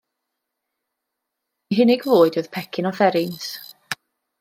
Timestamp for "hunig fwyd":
1.83-2.41